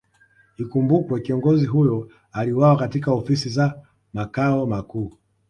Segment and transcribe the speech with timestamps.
[0.57, 3.79] Ikumbukwe kiongozi huyo aliuwawa katika Ofisi za
[4.13, 5.13] Makao Makuu